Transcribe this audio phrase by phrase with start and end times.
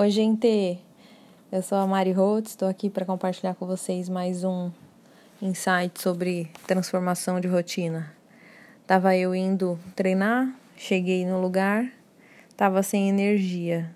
[0.00, 0.78] Oi, gente.
[1.50, 4.70] Eu sou a Mari Rhodes, estou aqui para compartilhar com vocês mais um
[5.42, 8.14] insight sobre transformação de rotina.
[8.86, 11.90] Tava eu indo treinar, cheguei no lugar,
[12.56, 13.92] tava sem energia.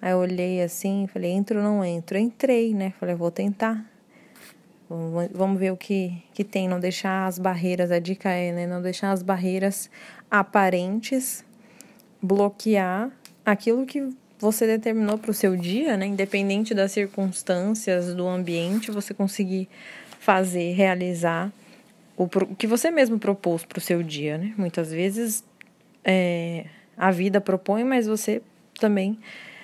[0.00, 2.16] Aí eu olhei assim, falei, entro ou não entro?
[2.16, 2.92] Entrei, né?
[3.00, 3.84] Falei, vou tentar.
[4.88, 8.64] Vamos ver o que, que tem, não deixar as barreiras, a dica é, né?
[8.64, 9.90] Não deixar as barreiras
[10.30, 11.44] aparentes
[12.22, 13.10] bloquear
[13.44, 14.00] aquilo que
[14.44, 16.06] você determinou para o seu dia, né?
[16.06, 19.68] Independente das circunstâncias, do ambiente, você conseguir
[20.20, 21.50] fazer, realizar
[22.16, 24.52] o, que você mesmo propôs para o seu dia, né?
[24.56, 25.42] Muitas vezes
[26.04, 28.42] é, a vida propõe, mas você
[28.78, 29.18] também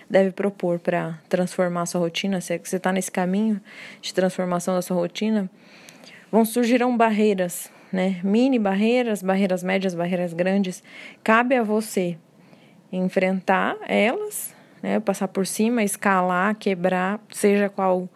[0.09, 2.41] deve propor para transformar a sua rotina.
[2.41, 3.61] Se é você está nesse caminho
[4.01, 5.49] de transformação da sua rotina,
[6.33, 8.19] vão surgirão barreiras, né?
[8.25, 10.83] Mini barreiras, barreiras médias, barreiras grandes.
[11.23, 12.17] Cabe a você
[12.91, 15.01] enfrentar elas, né?
[15.01, 18.09] Passar por cima, escalar, quebrar, seja qual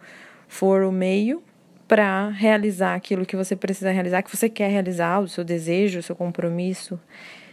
[0.47, 1.43] for o meio,
[1.87, 6.03] para realizar aquilo que você precisa realizar, que você quer realizar, o seu desejo, o
[6.03, 6.99] seu compromisso,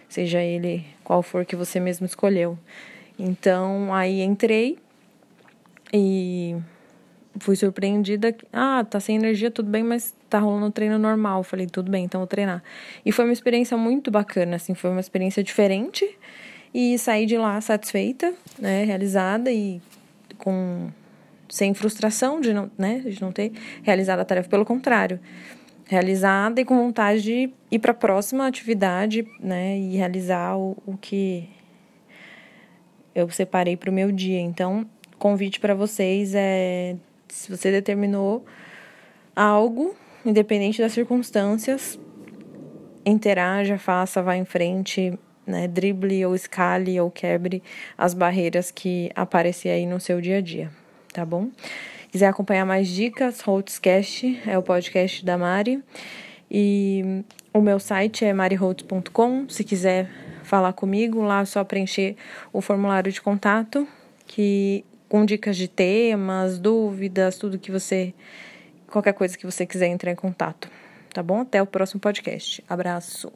[0.08, 2.58] seja ele qual for que você mesmo escolheu.
[3.18, 4.78] Então, aí entrei
[5.92, 6.56] e
[7.38, 8.34] fui surpreendida.
[8.52, 11.42] Ah, tá sem energia, tudo bem, mas tá rolando um treino normal.
[11.42, 12.62] Falei, tudo bem, então vou treinar.
[13.04, 16.18] E foi uma experiência muito bacana, assim, foi uma experiência diferente
[16.74, 19.80] e saí de lá satisfeita, né, realizada e
[20.38, 20.90] com
[21.48, 25.20] sem frustração de não, né, de não ter realizado a tarefa, pelo contrário,
[25.86, 30.96] realizada e com vontade de ir para a próxima atividade, né, e realizar o, o
[30.96, 31.48] que
[33.14, 34.40] eu separei para o meu dia.
[34.40, 34.86] Então,
[35.18, 36.96] convite para vocês é
[37.28, 38.44] se você determinou
[39.36, 41.98] algo, independente das circunstâncias,
[43.04, 47.62] interaja, faça, vá em frente, né, drible ou escale ou quebre
[47.96, 50.70] as barreiras que aparecem aí no seu dia a dia,
[51.12, 51.50] tá bom?
[52.10, 55.82] Quiser acompanhar mais dicas, Holtzcast é o podcast da Mari
[56.50, 59.48] e o meu site é mariholtz.com.
[59.48, 60.10] Se quiser
[60.42, 62.16] falar comigo, lá é só preencher
[62.52, 63.88] o formulário de contato
[64.26, 68.14] que com dicas de temas, dúvidas, tudo que você
[68.86, 70.70] qualquer coisa que você quiser entrar em contato,
[71.14, 71.40] tá bom?
[71.40, 72.62] Até o próximo podcast.
[72.68, 73.32] Abraço.